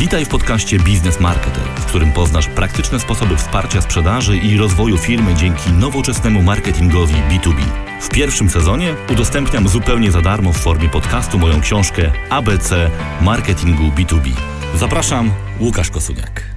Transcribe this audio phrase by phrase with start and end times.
[0.00, 5.34] Witaj w podcaście Biznes Marketer, w którym poznasz praktyczne sposoby wsparcia sprzedaży i rozwoju firmy
[5.34, 7.62] dzięki nowoczesnemu marketingowi B2B.
[8.00, 12.90] W pierwszym sezonie udostępniam zupełnie za darmo w formie podcastu moją książkę ABC
[13.20, 14.30] Marketingu B2B.
[14.78, 16.54] Zapraszam, Łukasz Kosuniak.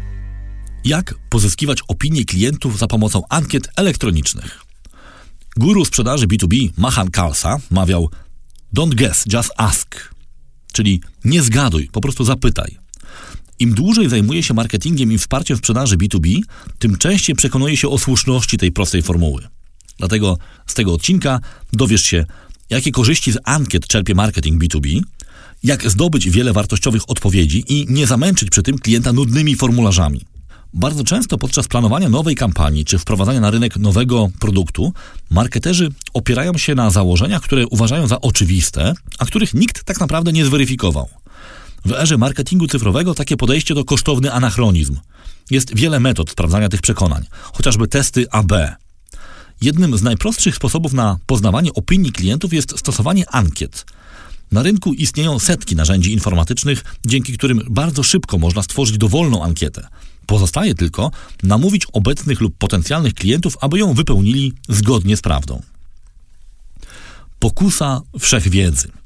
[0.85, 4.61] Jak pozyskiwać opinie klientów za pomocą ankiet elektronicznych?
[5.57, 8.09] Guru sprzedaży B2B Mahan Kalsa mawiał
[8.77, 10.13] Don't guess, just ask.
[10.73, 12.82] Czyli nie zgaduj, po prostu zapytaj.
[13.59, 16.39] Im dłużej zajmuje się marketingiem i wsparciem sprzedaży B2B,
[16.79, 19.47] tym częściej przekonuje się o słuszności tej prostej formuły.
[19.97, 21.39] Dlatego z tego odcinka
[21.73, 22.25] dowiesz się,
[22.69, 25.01] jakie korzyści z ankiet czerpie marketing B2B,
[25.63, 30.21] jak zdobyć wiele wartościowych odpowiedzi i nie zamęczyć przy tym klienta nudnymi formularzami.
[30.73, 34.93] Bardzo często podczas planowania nowej kampanii czy wprowadzania na rynek nowego produktu,
[35.29, 40.45] marketerzy opierają się na założeniach, które uważają za oczywiste, a których nikt tak naprawdę nie
[40.45, 41.09] zweryfikował.
[41.85, 44.97] W erze marketingu cyfrowego takie podejście to kosztowny anachronizm.
[45.51, 48.51] Jest wiele metod sprawdzania tych przekonań, chociażby testy AB.
[49.61, 53.85] Jednym z najprostszych sposobów na poznawanie opinii klientów jest stosowanie ankiet.
[54.51, 59.87] Na rynku istnieją setki narzędzi informatycznych, dzięki którym bardzo szybko można stworzyć dowolną ankietę.
[60.25, 61.11] Pozostaje tylko
[61.43, 65.61] namówić obecnych lub potencjalnych klientów, aby ją wypełnili zgodnie z prawdą.
[67.39, 69.02] Pokusa wszechwiedzy.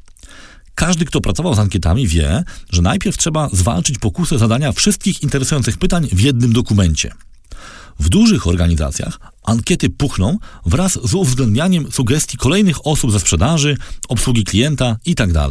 [0.77, 6.07] Każdy, kto pracował z ankietami, wie, że najpierw trzeba zwalczyć pokusę zadania wszystkich interesujących pytań
[6.11, 7.11] w jednym dokumencie.
[7.99, 13.77] W dużych organizacjach ankiety puchną wraz z uwzględnianiem sugestii kolejnych osób ze sprzedaży,
[14.09, 15.49] obsługi klienta itd.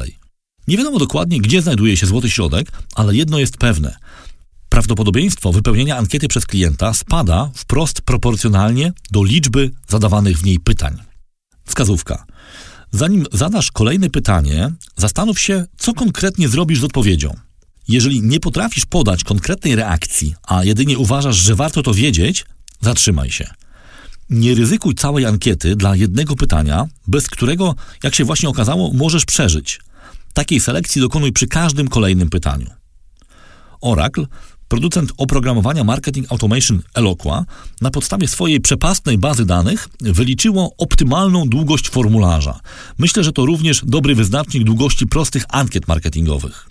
[0.68, 3.96] Nie wiadomo dokładnie, gdzie znajduje się złoty środek, ale jedno jest pewne.
[4.68, 10.98] Prawdopodobieństwo wypełnienia ankiety przez klienta spada wprost proporcjonalnie do liczby zadawanych w niej pytań.
[11.64, 12.26] Wskazówka.
[12.90, 17.34] Zanim zadasz kolejne pytanie, zastanów się, co konkretnie zrobisz z odpowiedzią.
[17.88, 22.44] Jeżeli nie potrafisz podać konkretnej reakcji, a jedynie uważasz, że warto to wiedzieć,
[22.80, 23.46] zatrzymaj się.
[24.30, 29.80] Nie ryzykuj całej ankiety dla jednego pytania, bez którego, jak się właśnie okazało, możesz przeżyć.
[30.34, 32.70] Takiej selekcji dokonuj przy każdym kolejnym pytaniu.
[33.80, 34.26] Oracle
[34.68, 37.44] Producent oprogramowania Marketing Automation Eloqua
[37.80, 42.60] na podstawie swojej przepastnej bazy danych wyliczyło optymalną długość formularza.
[42.98, 46.68] Myślę, że to również dobry wyznacznik długości prostych ankiet marketingowych.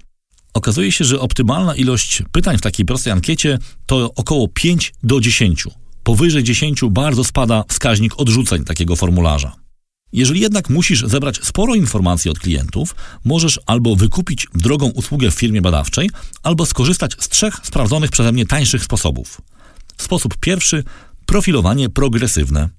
[0.54, 5.68] Okazuje się, że optymalna ilość pytań w takiej prostej ankiecie to około 5 do 10.
[6.04, 9.65] Powyżej 10 bardzo spada wskaźnik odrzuceń takiego formularza.
[10.16, 12.96] Jeżeli jednak musisz zebrać sporo informacji od klientów,
[13.26, 16.10] możesz albo wykupić drogą usługę w firmie badawczej,
[16.44, 19.42] albo skorzystać z trzech sprawdzonych przeze mnie tańszych sposobów.
[19.98, 20.84] Sposób pierwszy
[21.26, 22.70] profilowanie progresywne.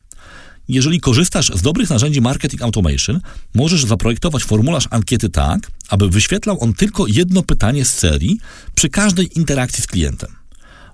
[0.69, 3.21] Jeżeli korzystasz z dobrych narzędzi Marketing Automation,
[3.55, 8.39] możesz zaprojektować formularz ankiety tak, aby wyświetlał on tylko jedno pytanie z serii
[8.75, 10.31] przy każdej interakcji z klientem.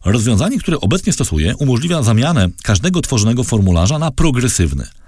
[0.04, 4.86] Rozwiązanie, które obecnie stosuję, umożliwia zamianę każdego tworzonego formularza na progresywny–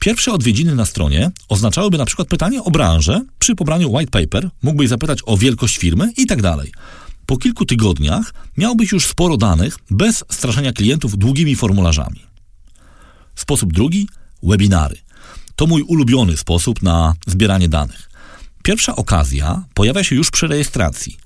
[0.00, 3.24] Pierwsze odwiedziny na stronie oznaczałyby na przykład pytanie o branżę.
[3.38, 6.72] Przy pobraniu white paper mógłbyś zapytać o wielkość firmy i tak dalej.
[7.26, 12.20] Po kilku tygodniach miałbyś już sporo danych bez straszenia klientów długimi formularzami.
[13.34, 14.08] Sposób drugi
[14.42, 14.96] webinary.
[15.56, 18.10] To mój ulubiony sposób na zbieranie danych.
[18.62, 21.16] Pierwsza okazja pojawia się już przy rejestracji.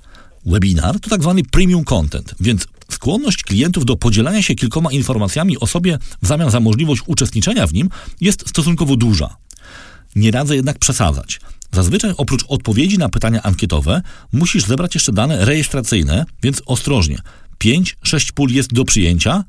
[0.46, 2.66] Webinar to tak zwany premium content, więc
[3.04, 7.72] Skłonność klientów do podzielania się kilkoma informacjami o sobie w zamian za możliwość uczestniczenia w
[7.72, 7.88] nim
[8.20, 9.37] jest stosunkowo duża.
[10.16, 11.41] Nie radzę jednak przesadzać.
[11.72, 17.19] Zazwyczaj oprócz odpowiedzi na pytania ankietowe musisz zebrać jeszcze dane rejestracyjne, więc ostrożnie.
[17.64, 19.44] 5-6 pól jest do przyjęcia,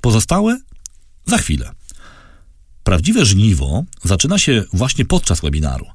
[0.00, 0.60] pozostałe
[1.26, 1.70] za chwilę.
[2.90, 5.86] Prawdziwe żniwo zaczyna się właśnie podczas webinaru.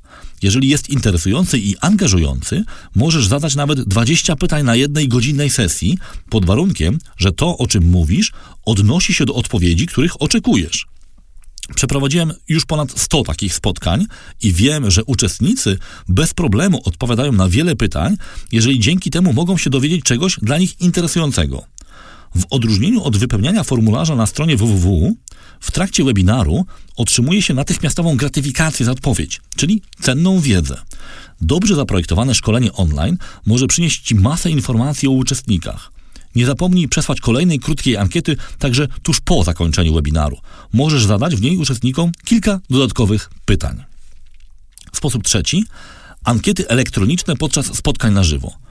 [0.41, 2.63] Jeżeli jest interesujący i angażujący,
[2.95, 5.97] możesz zadać nawet 20 pytań na jednej godzinnej sesji,
[6.29, 8.31] pod warunkiem, że to, o czym mówisz,
[8.65, 10.85] odnosi się do odpowiedzi, których oczekujesz.
[11.75, 14.05] Przeprowadziłem już ponad 100 takich spotkań
[14.41, 15.77] i wiem, że uczestnicy
[16.07, 18.17] bez problemu odpowiadają na wiele pytań,
[18.51, 21.65] jeżeli dzięki temu mogą się dowiedzieć czegoś dla nich interesującego.
[22.35, 25.15] W odróżnieniu od wypełniania formularza na stronie www,
[25.65, 26.65] w trakcie webinaru
[26.95, 30.77] otrzymuje się natychmiastową gratyfikację za odpowiedź, czyli cenną wiedzę.
[31.41, 35.91] Dobrze zaprojektowane szkolenie online może przynieść Ci masę informacji o uczestnikach.
[36.35, 40.37] Nie zapomnij przesłać kolejnej krótkiej ankiety także tuż po zakończeniu webinaru.
[40.73, 43.83] Możesz zadać w niej uczestnikom kilka dodatkowych pytań.
[44.93, 45.65] Sposób trzeci.
[46.23, 48.64] Ankiety elektroniczne podczas spotkań na żywo.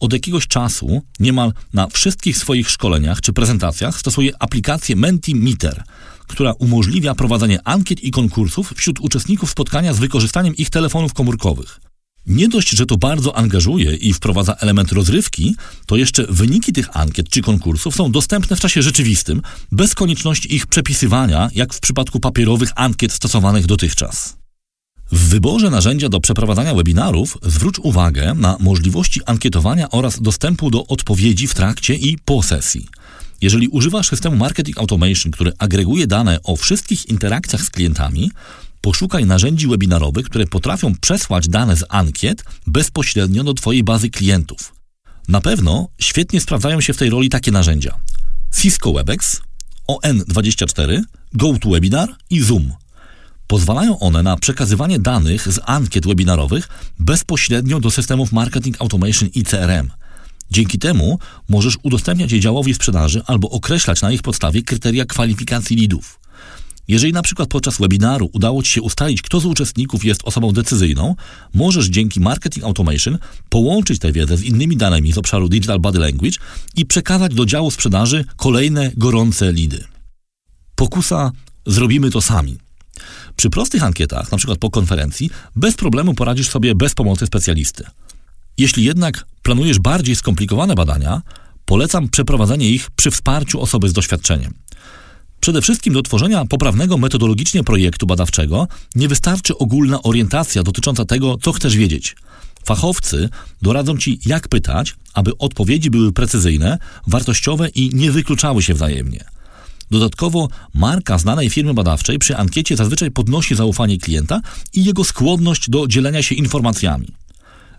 [0.00, 5.82] Od jakiegoś czasu niemal na wszystkich swoich szkoleniach czy prezentacjach stosuje aplikację Mentimeter,
[6.26, 11.80] która umożliwia prowadzenie ankiet i konkursów wśród uczestników spotkania z wykorzystaniem ich telefonów komórkowych.
[12.26, 15.56] Nie dość, że to bardzo angażuje i wprowadza element rozrywki,
[15.86, 19.42] to jeszcze wyniki tych ankiet czy konkursów są dostępne w czasie rzeczywistym,
[19.72, 24.36] bez konieczności ich przepisywania, jak w przypadku papierowych ankiet stosowanych dotychczas.
[25.12, 31.46] W wyborze narzędzia do przeprowadzania webinarów zwróć uwagę na możliwości ankietowania oraz dostępu do odpowiedzi
[31.46, 32.88] w trakcie i po sesji.
[33.40, 38.30] Jeżeli używasz systemu Marketing Automation, który agreguje dane o wszystkich interakcjach z klientami,
[38.80, 44.74] poszukaj narzędzi webinarowych, które potrafią przesłać dane z ankiet bezpośrednio do Twojej bazy klientów.
[45.28, 47.94] Na pewno świetnie sprawdzają się w tej roli takie narzędzia:
[48.56, 49.40] Cisco WebEx,
[49.88, 51.02] ON24,
[51.32, 52.72] GoToWebinar i Zoom.
[53.48, 56.68] Pozwalają one na przekazywanie danych z ankiet webinarowych
[56.98, 59.90] bezpośrednio do systemów Marketing Automation i CRM.
[60.50, 61.18] Dzięki temu
[61.48, 66.20] możesz udostępniać je działowi sprzedaży albo określać na ich podstawie kryteria kwalifikacji lidów.
[66.88, 71.14] Jeżeli na przykład podczas webinaru udało Ci się ustalić, kto z uczestników jest osobą decyzyjną,
[71.54, 73.18] możesz dzięki Marketing Automation
[73.48, 76.38] połączyć tę wiedzę z innymi danymi z obszaru Digital Body Language
[76.76, 79.84] i przekazać do działu sprzedaży kolejne gorące lidy.
[80.74, 81.32] Pokusa
[81.66, 82.67] zrobimy to sami.
[83.36, 84.56] Przy prostych ankietach, np.
[84.60, 87.84] po konferencji, bez problemu poradzisz sobie bez pomocy specjalisty.
[88.58, 91.22] Jeśli jednak planujesz bardziej skomplikowane badania,
[91.64, 94.54] polecam przeprowadzenie ich przy wsparciu osoby z doświadczeniem.
[95.40, 101.52] Przede wszystkim do tworzenia poprawnego metodologicznie projektu badawczego nie wystarczy ogólna orientacja dotycząca tego, co
[101.52, 102.16] chcesz wiedzieć.
[102.64, 103.28] Fachowcy
[103.62, 109.24] doradzą Ci, jak pytać, aby odpowiedzi były precyzyjne, wartościowe i nie wykluczały się wzajemnie.
[109.90, 114.40] Dodatkowo marka znanej firmy badawczej przy ankiecie zazwyczaj podnosi zaufanie klienta
[114.74, 117.08] i jego skłonność do dzielenia się informacjami.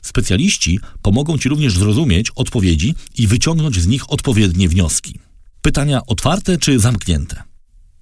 [0.04, 5.20] Specjaliści pomogą Ci również zrozumieć odpowiedzi i wyciągnąć z nich odpowiednie wnioski.
[5.62, 7.44] Pytania otwarte czy zamknięte?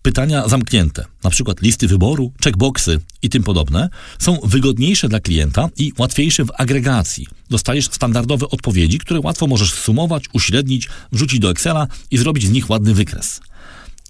[0.01, 1.53] Pytania zamknięte, np.
[1.62, 3.89] listy wyboru, checkboxy i tym podobne,
[4.19, 7.27] są wygodniejsze dla klienta i łatwiejsze w agregacji.
[7.50, 12.69] Dostajesz standardowe odpowiedzi, które łatwo możesz sumować, uśrednić, wrzucić do Excela i zrobić z nich
[12.69, 13.42] ładny wykres.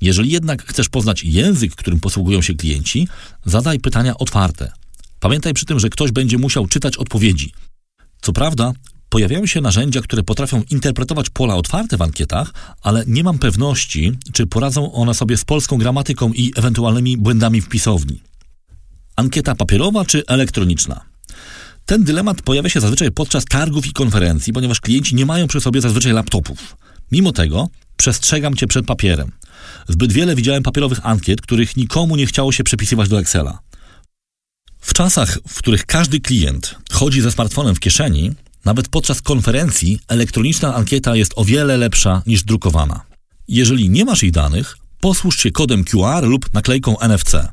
[0.02, 3.08] Jeżeli jednak chcesz poznać język, którym posługują się klienci,
[3.46, 4.72] zadaj pytania otwarte.
[5.20, 7.52] Pamiętaj przy tym, że ktoś będzie musiał czytać odpowiedzi.
[8.22, 8.74] Co prawda,
[9.10, 14.48] pojawiają się narzędzia, które potrafią interpretować pola otwarte w ankietach, ale nie mam pewności, czy
[14.48, 18.22] poradzą one sobie z polską gramatyką i ewentualnymi błędami w pisowni.
[19.16, 21.02] Ankieta papierowa czy elektroniczna?
[21.86, 25.82] Ten dylemat pojawia się zazwyczaj podczas targów i konferencji, ponieważ klienci nie mają przy sobie
[25.82, 26.78] zazwyczaj laptopów.
[27.12, 27.68] Mimo tego
[27.98, 29.32] przestrzegam cię przed papierem.
[29.88, 33.60] Zbyt wiele widziałem papierowych ankiet, których nikomu nie chciało się przepisywać do Excela.
[34.80, 38.32] W czasach, w których każdy klient chodzi ze smartfonem w kieszeni,
[38.66, 43.02] nawet podczas konferencji elektroniczna ankieta jest o wiele lepsza niż drukowana.
[43.48, 47.48] Jeżeli nie masz ich danych, posłuż się kodem QR lub naklejką NFC.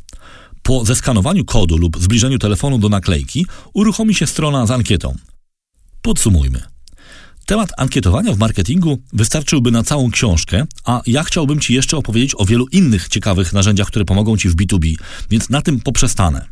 [0.63, 5.17] Po zeskanowaniu kodu lub zbliżeniu telefonu do naklejki uruchomi się strona z ankietą.
[6.03, 6.74] Podsumujmy.
[7.47, 12.45] Temat ankietowania w marketingu wystarczyłby na całą książkę, a ja chciałbym Ci jeszcze opowiedzieć o
[12.45, 14.95] wielu innych ciekawych narzędziach, które pomogą Ci w B2B,
[15.31, 16.47] więc na tym poprzestanę.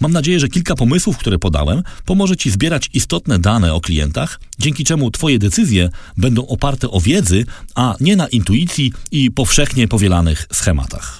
[0.00, 4.84] Mam nadzieję, że kilka pomysłów, które podałem, pomoże Ci zbierać istotne dane o klientach, dzięki
[4.84, 11.19] czemu Twoje decyzje będą oparte o wiedzy, a nie na intuicji i powszechnie powielanych schematach.